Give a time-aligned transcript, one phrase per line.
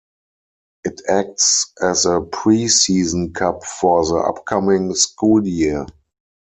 [0.83, 5.85] It acts as a pre-season cup for the upcoming school year.